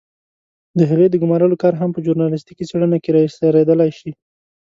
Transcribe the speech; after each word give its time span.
د 0.77 0.79
هغې 0.89 1.07
د 1.09 1.15
ګمارلو 1.21 1.59
کار 1.63 1.73
هم 1.81 1.89
په 1.93 1.99
ژورنالستيکي 2.05 2.63
څېړنه 2.69 2.97
کې 3.03 3.09
را 3.13 3.21
اېسارېدلای 3.25 3.91
شي. 3.99 4.11